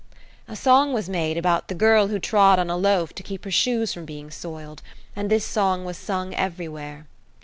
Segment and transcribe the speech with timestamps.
[0.47, 3.51] A song was made about "The girl who trod on a loaf to keep her
[3.51, 4.81] shoes from being soiled,"
[5.15, 7.05] and this song was sung everywhere.